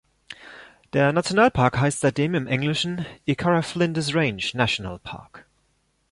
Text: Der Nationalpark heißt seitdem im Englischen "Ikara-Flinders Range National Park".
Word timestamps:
Der 0.93 1.13
Nationalpark 1.13 1.77
heißt 1.79 1.99
seitdem 1.99 2.33
im 2.33 2.47
Englischen 2.47 3.05
"Ikara-Flinders 3.25 4.15
Range 4.15 4.43
National 4.55 4.97
Park". 4.97 5.45